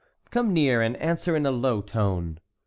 "Come 0.31 0.51
near, 0.51 0.81
and 0.81 0.97
answer 0.97 1.35
in 1.35 1.45
a 1.45 1.51
low 1.51 1.79
tone." 1.81 2.39